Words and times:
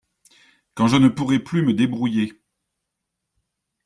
Quand 0.73 0.87
je 0.87 0.95
ne 0.95 1.09
pourrai 1.09 1.37
plus 1.37 1.63
me 1.63 1.73
débrouiller. 1.75 2.33